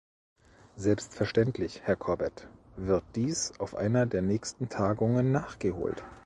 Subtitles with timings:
[0.77, 6.03] Selbstverständlich, Herr Corbett, wird dies auf einer der nächsten Tagungen nachgeholt.